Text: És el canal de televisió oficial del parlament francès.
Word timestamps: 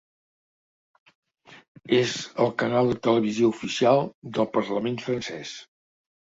És 1.97 2.15
el 2.45 2.49
canal 2.63 2.89
de 2.93 2.97
televisió 3.09 3.51
oficial 3.53 4.03
del 4.39 4.49
parlament 4.57 4.99
francès. 5.05 5.55